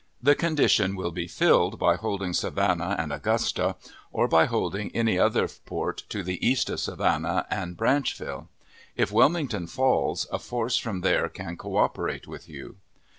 [0.19, 3.75] The condition will be filled by holding Savannah and Augusta,
[4.11, 8.49] or by holding any other port to the east of Savannah and Branchville.
[8.95, 12.77] If Wilmington falls, a force from there can cooperate with you.